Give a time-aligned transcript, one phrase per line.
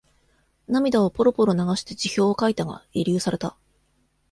[0.67, 3.55] 涙をポロポロ流して辞表を書いたが、慰留された。